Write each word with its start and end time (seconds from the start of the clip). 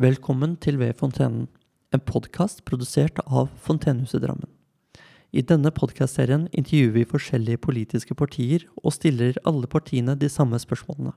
Velkommen 0.00 0.54
til 0.56 0.78
Ved 0.80 0.94
fontenen, 0.96 1.42
en 1.92 2.00
podkast 2.00 2.62
produsert 2.64 3.18
av 3.26 3.50
Fontenehuset 3.60 4.22
Drammen. 4.22 4.48
I 5.28 5.42
denne 5.44 5.68
podkastserien 5.76 6.46
intervjuer 6.56 6.94
vi 6.94 7.04
forskjellige 7.10 7.60
politiske 7.66 8.16
partier 8.16 8.64
og 8.80 8.94
stiller 8.96 9.36
alle 9.44 9.68
partiene 9.68 10.14
de 10.16 10.32
samme 10.32 10.56
spørsmålene. 10.56 11.12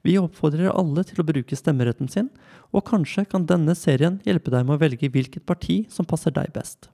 Vi 0.00 0.16
oppfordrer 0.16 0.72
alle 0.72 1.04
til 1.04 1.20
å 1.20 1.28
bruke 1.28 1.60
stemmeretten 1.60 2.08
sin, 2.08 2.32
og 2.72 2.88
kanskje 2.88 3.26
kan 3.28 3.44
denne 3.44 3.76
serien 3.76 4.16
hjelpe 4.24 4.48
deg 4.54 4.64
med 4.64 4.78
å 4.78 4.84
velge 4.86 5.12
hvilket 5.12 5.44
parti 5.44 5.82
som 5.92 6.08
passer 6.08 6.32
deg 6.32 6.56
best. 6.56 6.88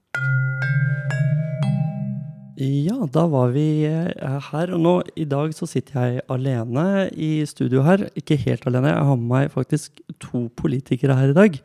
Ja, 2.63 2.95
da 3.11 3.25
var 3.27 3.49
vi 3.51 3.83
eh, 3.83 4.37
her. 4.51 4.71
Og 4.75 4.79
nå 4.79 4.93
i 5.19 5.25
dag 5.27 5.51
så 5.55 5.67
sitter 5.67 5.99
jeg 5.99 6.23
alene 6.31 7.09
i 7.11 7.43
studio 7.49 7.83
her. 7.83 8.05
Ikke 8.19 8.37
helt 8.39 8.63
alene, 8.69 8.93
jeg 8.93 9.09
har 9.09 9.19
med 9.19 9.31
meg 9.33 9.51
faktisk 9.51 9.99
to 10.23 10.45
politikere 10.59 11.17
her 11.17 11.33
i 11.33 11.35
dag. 11.35 11.59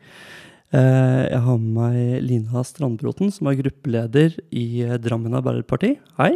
Eh, 0.75 1.23
jeg 1.29 1.41
har 1.45 1.61
med 1.61 1.71
meg 1.77 2.25
Lina 2.25 2.65
Strandbråten, 2.67 3.31
som 3.31 3.47
er 3.47 3.61
gruppeleder 3.61 4.35
i 4.51 4.83
eh, 4.83 4.99
Drammen 4.99 5.39
Arbeiderparti. 5.39 5.95
Hei. 6.19 6.33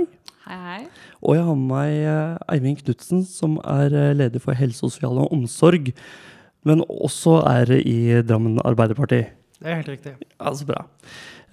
Hei, 0.48 0.62
hei. 0.70 0.81
Og 1.20 1.36
jeg 1.36 1.48
har 1.50 1.59
med 1.59 1.70
meg 1.73 2.48
Eivind 2.55 2.80
Knutsen, 2.86 3.27
som 3.27 3.59
er 3.67 4.16
leder 4.16 4.44
for 4.44 4.55
helse, 4.55 4.80
sosial 4.86 5.20
og 5.25 5.31
omsorg, 5.36 5.91
men 6.64 6.84
også 6.88 7.41
er 7.52 7.80
i 7.81 8.22
Drammen 8.23 8.61
Arbeiderparti. 8.64 9.25
Det 9.63 9.72
er 9.72 9.80
helt 9.80 9.91
riktig. 9.94 10.13
Ja, 10.40 10.53
Så 10.53 10.66
bra. 10.67 10.84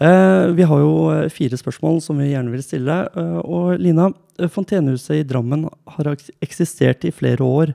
Eh, 0.01 0.47
vi 0.57 0.65
har 0.67 0.81
jo 0.81 0.95
eh, 1.13 1.29
fire 1.31 1.57
spørsmål 1.61 2.01
som 2.03 2.19
vi 2.19 2.33
gjerne 2.33 2.51
vil 2.51 2.63
stille. 2.65 2.97
Eh, 3.15 3.39
og 3.45 3.79
Lina, 3.79 4.09
Fontenehuset 4.51 5.21
i 5.21 5.27
Drammen 5.29 5.69
har 5.95 6.11
eksistert 6.43 7.05
i 7.07 7.13
flere 7.15 7.45
år. 7.47 7.75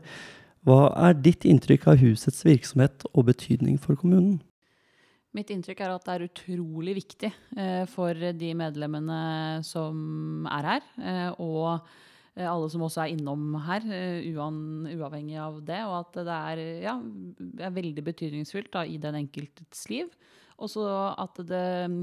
Hva 0.66 0.89
er 1.08 1.16
ditt 1.21 1.45
inntrykk 1.45 1.88
av 1.88 2.02
husets 2.02 2.44
virksomhet 2.44 3.05
og 3.13 3.30
betydning 3.30 3.77
for 3.80 3.95
kommunen? 3.95 4.41
Mitt 5.35 5.53
inntrykk 5.53 5.85
er 5.85 5.94
at 5.94 6.03
det 6.08 6.16
er 6.16 6.25
utrolig 6.25 6.95
viktig 6.97 7.30
for 7.91 8.16
de 8.16 8.52
medlemmene 8.56 9.61
som 9.67 10.47
er 10.47 10.69
her. 10.69 10.86
og 11.44 11.83
alle 12.44 12.67
som 12.72 12.83
også 12.83 13.05
er 13.05 13.14
innom 13.14 13.55
her, 13.64 13.86
uavhengig 14.28 15.38
av 15.39 15.61
det. 15.64 15.81
Og 15.88 15.95
at 16.02 16.19
det 16.28 16.36
er, 16.36 16.64
ja, 16.83 16.97
er 17.64 17.75
veldig 17.75 18.03
betydningsfullt 18.03 18.73
da, 18.75 18.83
i 18.83 19.00
den 19.02 19.22
enkeltes 19.23 19.86
liv. 19.91 20.11
Og 20.59 20.72
så 20.72 20.86
at 21.19 21.39
det 21.47 21.66
mm, 21.91 22.00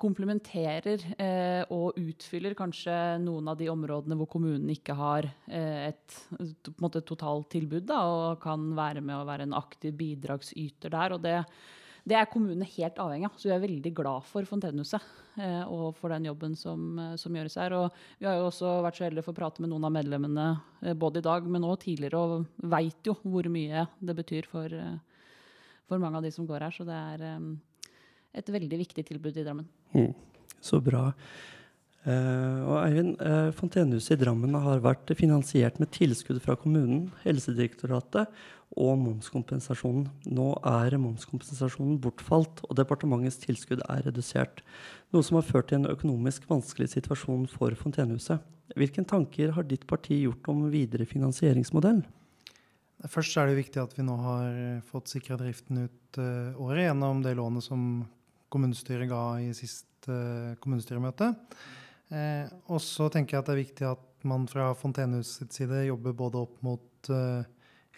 komplementerer 0.00 1.04
eh, 1.22 1.62
og 1.72 1.98
utfyller 2.00 2.56
kanskje 2.58 2.94
noen 3.22 3.48
av 3.52 3.58
de 3.60 3.68
områdene 3.72 4.18
hvor 4.18 4.28
kommunen 4.32 4.72
ikke 4.74 4.96
har 4.98 5.28
eh, 5.46 5.90
et 5.90 6.18
en 6.34 6.52
måte, 6.82 7.04
totalt 7.06 7.50
tilbud, 7.54 7.86
da, 7.88 8.00
og 8.08 8.42
kan 8.42 8.72
være 8.76 9.04
med 9.04 9.16
å 9.20 9.28
være 9.28 9.46
en 9.48 9.56
aktiv 9.56 9.94
bidragsyter 10.00 10.92
der. 10.96 11.16
og 11.16 11.24
det, 11.24 11.38
det 12.04 12.16
er 12.18 12.28
kommunene 12.28 12.66
helt 12.68 12.98
avhengig 13.00 13.30
av, 13.30 13.36
så 13.40 13.48
vi 13.48 13.54
er 13.54 13.62
veldig 13.62 13.90
glad 13.96 14.26
for 14.28 14.44
Fontenehuset 14.48 15.06
eh, 15.40 15.62
og 15.64 15.96
for 15.96 16.12
den 16.12 16.26
jobben 16.28 16.52
som, 16.58 16.82
eh, 17.00 17.14
som, 17.20 17.32
gjøres 17.32 17.56
her. 17.62 17.76
Og 17.78 17.96
vi 18.20 18.28
har 18.28 18.36
jo 18.36 18.50
også 18.50 18.74
vært 18.84 18.98
så 18.98 19.06
heldige 19.06 19.24
for 19.24 19.32
å 19.32 19.38
prate 19.38 19.64
med 19.64 19.72
noen 19.72 19.86
av 19.88 19.94
medlemmene 19.94 20.46
eh, 20.84 20.92
både 20.92 21.22
i 21.22 21.24
dag, 21.24 21.48
men 21.48 21.64
også 21.64 21.86
tidligere, 21.86 22.20
og 22.20 22.68
veit 22.74 23.08
jo 23.08 23.16
hvor 23.22 23.48
mye 23.52 23.86
det 24.04 24.16
betyr 24.20 24.50
for, 24.50 24.76
for 25.88 26.02
mange 26.02 26.20
av 26.20 26.28
de 26.28 26.34
som 26.34 26.48
går 26.48 26.66
her. 26.66 26.76
Så 26.76 26.84
det 26.88 27.00
er 27.16 27.24
et 28.36 28.54
veldig 28.58 28.82
viktig 28.84 29.06
tilbud 29.08 29.40
i 29.40 29.46
Drammen. 29.46 29.70
Mm, 29.96 30.12
så 30.60 30.82
bra. 30.84 31.06
Uh, 32.04 32.60
og 32.68 32.74
Eivind, 32.82 33.14
uh, 33.24 33.48
Fontenehuset 33.56 34.18
i 34.18 34.20
Drammen 34.20 34.52
har 34.60 34.82
vært 34.84 35.08
finansiert 35.16 35.78
med 35.80 35.88
tilskudd 35.94 36.36
fra 36.44 36.52
kommunen, 36.60 37.06
Helsedirektoratet 37.22 38.28
og 38.76 38.98
momskompensasjonen. 39.00 40.10
Nå 40.28 40.50
er 40.68 40.98
momskompensasjonen 41.00 41.96
bortfalt, 42.04 42.60
og 42.68 42.76
departementets 42.76 43.38
tilskudd 43.40 43.80
er 43.88 44.02
redusert. 44.04 44.60
Noe 45.16 45.24
som 45.24 45.38
har 45.38 45.46
ført 45.48 45.70
til 45.70 45.80
en 45.80 45.88
økonomisk 45.94 46.44
vanskelig 46.50 46.90
situasjon 46.92 47.46
for 47.48 47.72
Fontenehuset. 47.80 48.42
Hvilke 48.76 49.04
tanker 49.08 49.54
har 49.56 49.64
ditt 49.68 49.86
parti 49.88 50.18
gjort 50.26 50.50
om 50.52 50.66
videre 50.72 51.06
finansieringsmodell? 51.08 52.02
Først 53.08 53.38
er 53.40 53.48
det 53.48 53.62
viktig 53.62 53.80
at 53.80 53.94
vi 53.96 54.04
nå 54.04 54.16
har 54.20 54.58
fått 54.90 55.12
sikra 55.12 55.38
driften 55.40 55.86
ut 55.86 56.20
året 56.60 56.84
gjennom 56.86 57.24
det 57.24 57.34
lånet 57.38 57.64
som 57.64 58.04
kommunestyret 58.52 59.08
ga 59.08 59.22
i 59.44 59.48
sist 59.56 60.08
kommunestyremøte. 60.08 61.30
Eh, 62.12 62.50
og 62.68 62.82
så 62.84 63.08
tenker 63.12 63.36
jeg 63.36 63.42
at 63.42 63.48
det 63.48 63.54
er 63.54 63.62
viktig 63.62 63.86
at 63.88 64.10
man 64.28 64.46
fra 64.48 64.72
sitt 64.74 65.52
side 65.52 65.86
jobber 65.86 66.12
både 66.16 66.42
opp 66.44 66.60
mot 66.64 67.10
eh, 67.12 67.44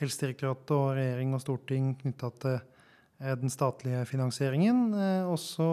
Helsedirektoratet 0.01 0.75
og 0.77 0.97
regjering 0.99 1.33
og 1.35 1.43
storting 1.43 1.95
knytta 2.01 2.31
til 2.43 2.57
eh, 2.57 3.35
den 3.41 3.53
statlige 3.53 4.05
finansieringen. 4.07 4.91
Eh, 4.95 5.23
og 5.27 5.39
så 5.41 5.71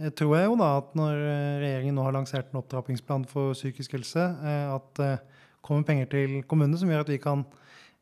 eh, 0.00 0.10
tror 0.16 0.36
jeg 0.36 0.50
jo 0.50 0.58
da 0.60 0.72
at 0.80 0.96
når 0.98 1.20
eh, 1.20 1.60
regjeringen 1.62 1.96
nå 1.96 2.06
har 2.06 2.16
lansert 2.16 2.50
en 2.50 2.60
opptrappingsplan 2.62 3.28
for 3.30 3.54
psykisk 3.56 3.96
helse, 3.98 4.26
at 4.72 4.90
det 5.00 5.14
kommer 5.66 5.86
penger 5.86 6.10
til 6.10 6.42
kommunene 6.46 6.78
som 6.78 6.90
gjør 6.90 7.06
at 7.06 7.14
vi 7.14 7.22
kan 7.22 7.46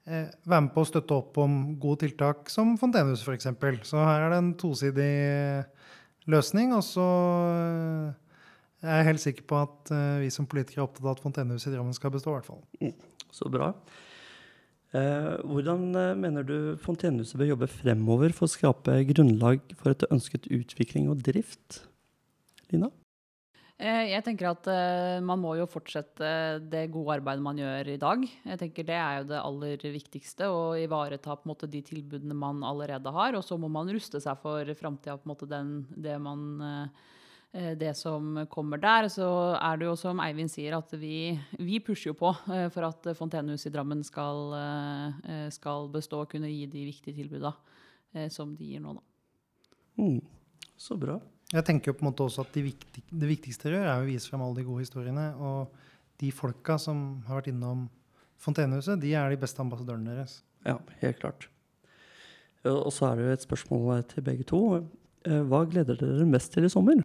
være 0.04 0.60
med 0.66 0.72
på 0.74 0.82
å 0.82 0.88
støtte 0.88 1.16
opp 1.16 1.38
om 1.40 1.52
gode 1.80 2.02
tiltak 2.02 2.50
som 2.52 2.74
Fontenehuset 2.76 3.24
f.eks. 3.24 3.86
Så 3.88 4.02
her 4.04 4.26
er 4.26 4.34
det 4.34 4.40
en 4.42 4.50
tosidig 4.60 5.14
løsning. 6.28 6.74
Og 6.76 6.84
så 6.84 7.06
eh, 8.84 8.96
er 9.00 9.06
helt 9.08 9.22
sikker 9.22 9.46
på 9.48 9.60
at 9.64 9.92
uh, 9.94 10.20
vi 10.22 10.30
som 10.32 10.46
politikere 10.46 10.84
er 10.84 10.88
opptatt 10.88 11.06
av 11.06 11.14
at 11.16 11.22
Fontenehuset 11.24 11.72
i 11.72 11.76
Drammen 11.76 11.96
skal 11.96 12.12
bestå. 12.14 12.34
I 12.34 12.38
hvert 12.38 12.50
fall. 12.52 12.62
Mm, 12.80 13.24
så 13.34 13.50
bra. 13.52 13.72
Uh, 14.94 15.40
hvordan 15.50 15.88
eh, 15.98 16.12
mener 16.14 16.44
du 16.46 16.58
Fontenehuset 16.78 17.40
bør 17.40 17.48
jobbe 17.48 17.66
fremover 17.66 18.34
for 18.36 18.46
å 18.46 18.52
skape 18.52 19.00
grunnlag 19.08 19.72
for 19.80 19.90
et 19.90 20.04
ønsket 20.06 20.46
utvikling 20.54 21.08
og 21.10 21.24
drift? 21.26 21.80
Lina? 22.70 22.92
Eh, 23.74 24.12
jeg 24.12 24.22
tenker 24.22 24.52
at 24.52 24.68
man 25.26 25.40
må 25.42 25.56
jo 25.58 25.66
fortsette 25.66 26.28
det 26.70 26.84
gode 26.94 27.16
arbeidet 27.16 27.42
man 27.42 27.58
gjør 27.58 27.90
i 27.90 27.98
dag. 27.98 28.22
Jeg 28.22 28.60
tenker 28.60 28.86
Det 28.86 29.00
er 29.00 29.18
jo 29.18 29.26
det 29.32 29.40
aller 29.40 29.88
viktigste, 29.96 30.46
å 30.46 30.78
ivareta 30.78 31.34
på 31.34 31.42
en 31.42 31.54
måte 31.56 31.70
de 31.72 31.82
tilbudene 31.82 32.38
man 32.38 32.62
allerede 32.62 33.10
har. 33.10 33.34
Og 33.34 33.42
så 33.42 33.58
må 33.58 33.66
man 33.66 33.90
ruste 33.90 34.22
seg 34.22 34.38
for 34.46 34.70
framtida, 34.78 35.18
det, 36.06 36.14
uh, 36.22 36.86
det 37.54 37.92
som 37.94 38.40
kommer 38.50 38.80
der. 38.82 39.06
Så 39.12 39.26
er 39.54 39.78
det 39.78 39.86
jo 39.86 39.94
som 39.98 40.18
Eivind 40.24 40.50
sier, 40.50 40.74
at 40.74 40.90
vi, 40.98 41.36
vi 41.60 41.78
pusher 41.78 42.10
jo 42.10 42.16
på 42.18 42.32
uh, 42.34 42.66
for 42.74 42.88
at 42.88 43.06
Fontenehuset 43.14 43.70
i 43.70 43.74
Drammen 43.76 44.02
skal, 44.02 44.56
skal, 45.54 45.86
bestå 45.94 46.24
og 46.24 46.32
kunne 46.32 46.50
gi 46.50 46.66
de 46.66 46.88
viktige 46.88 47.20
tilbuda 47.22 47.54
som 48.30 48.52
de 48.54 48.72
gir 48.72 48.82
nå, 48.82 48.92
da. 48.94 49.02
Mm, 49.98 50.20
så 50.78 50.98
bra. 50.98 51.16
Jeg 51.54 51.66
tenker 51.66 51.90
jo 51.90 51.96
på 51.98 52.04
en 52.04 52.10
måte 52.10 52.24
også 52.24 52.44
at 52.44 52.56
viktig, 52.56 53.02
Det 53.10 53.28
viktigste 53.28 53.68
dere 53.68 53.80
gjør, 53.80 53.90
er 53.92 54.02
å 54.02 54.08
vise 54.08 54.30
frem 54.30 54.42
alle 54.42 54.60
de 54.60 54.66
gode 54.66 54.84
historiene. 54.86 55.26
Og 55.38 55.74
de 56.22 56.30
folka 56.34 56.78
som 56.80 57.22
har 57.28 57.40
vært 57.40 57.52
innom 57.52 57.88
Fontenehuset, 58.42 59.00
de 59.00 59.14
er 59.16 59.30
de 59.30 59.40
beste 59.40 59.62
ambassadørene 59.62 60.16
deres. 60.16 60.40
Ja, 60.66 60.78
helt 61.00 61.20
klart. 61.20 61.48
Og 62.68 62.90
så 62.92 63.10
er 63.10 63.16
det 63.16 63.24
jo 63.24 63.36
et 63.36 63.44
spørsmål 63.44 64.04
til 64.10 64.24
begge 64.24 64.46
to. 64.48 64.60
Eh, 65.24 65.42
hva 65.48 65.62
gleder 65.68 65.98
dere 66.00 66.26
mest 66.28 66.52
til 66.52 66.66
i 66.66 66.72
sommer? 66.72 67.02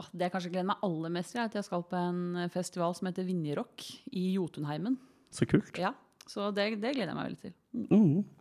Oh, 0.00 0.08
det 0.16 0.26
jeg 0.26 0.32
kanskje 0.32 0.52
gleder 0.54 0.68
meg 0.70 0.84
aller 0.86 1.12
mest 1.12 1.34
til, 1.34 1.42
er 1.42 1.50
at 1.50 1.56
jeg 1.58 1.66
skal 1.66 1.82
på 1.84 1.98
en 2.00 2.50
festival 2.54 2.94
som 2.96 3.10
heter 3.10 3.26
Vinjerock 3.28 3.84
i 4.16 4.30
Jotunheimen. 4.38 4.96
Så 5.34 5.46
kult. 5.50 5.76
Ja, 5.78 5.92
Så 6.30 6.48
det, 6.56 6.70
det 6.80 6.94
gleder 6.96 7.12
jeg 7.12 7.18
meg 7.18 7.30
veldig 7.30 7.42
til. 7.44 7.56
Mm. 7.76 7.88
mm. 7.90 8.36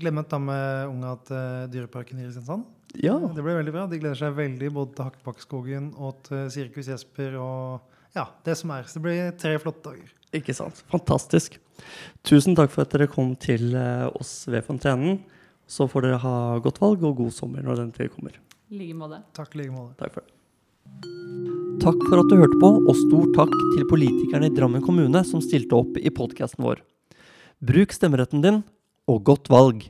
Gleder 0.00 0.16
meg 0.16 0.26
å 0.26 0.30
ta 0.30 0.38
med 0.40 0.90
unga 0.90 1.14
til 1.28 1.72
Dyreparken 1.74 2.20
i 2.20 2.24
Kristiansand. 2.24 2.68
Ja. 2.98 3.14
Det 3.20 3.42
blir 3.44 3.58
veldig 3.58 3.74
bra. 3.74 3.86
De 3.90 3.98
gleder 4.00 4.18
seg 4.18 4.36
veldig 4.38 4.70
både 4.74 4.96
til 4.96 5.06
Hakkebakkeskogen 5.06 5.90
og 6.00 6.22
til 6.26 6.46
Sirkus 6.54 6.88
Jesper 6.90 7.36
og 7.38 7.98
ja, 8.16 8.26
det 8.46 8.56
som 8.58 8.72
er. 8.74 8.88
Så 8.88 8.98
det 8.98 9.04
blir 9.06 9.34
tre 9.38 9.54
flotte 9.62 9.84
dager. 9.86 10.14
Ikke 10.34 10.54
sant. 10.56 10.82
Fantastisk. 10.90 11.58
Tusen 12.26 12.56
takk 12.58 12.72
for 12.72 12.86
at 12.86 12.94
dere 12.94 13.10
kom 13.10 13.34
til 13.38 13.74
eh, 13.78 14.06
oss 14.18 14.44
ved 14.50 14.64
Fontenen. 14.66 15.20
Så 15.70 15.86
får 15.90 16.06
dere 16.06 16.22
ha 16.24 16.36
godt 16.62 16.80
valg 16.82 17.04
og 17.06 17.20
god 17.20 17.34
sommer 17.34 17.62
når 17.66 17.84
den 17.84 17.92
tid 17.94 18.10
kommer. 18.14 18.34
I 18.70 18.78
like 18.78 18.94
måte. 18.94 19.18
Takk 19.34 19.56
i 19.56 19.64
like 19.64 19.74
måte. 19.74 19.96
Takk 19.98 20.14
for 20.14 20.22
det. 20.22 20.36
Takk 21.82 22.02
for 22.06 22.20
at 22.20 22.28
du 22.30 22.36
hørte 22.38 22.58
på, 22.60 22.68
og 22.78 22.98
stor 22.98 23.30
takk 23.34 23.54
til 23.74 23.86
politikerne 23.90 24.46
i 24.46 24.54
Drammen 24.54 24.84
kommune 24.84 25.22
som 25.26 25.42
stilte 25.42 25.74
opp 25.74 25.96
i 25.98 26.12
podkasten 26.14 26.62
vår. 26.62 26.82
Bruk 27.66 27.90
stemmeretten 27.96 28.44
din, 28.44 28.60
og 29.10 29.24
godt 29.26 29.50
valg! 29.50 29.88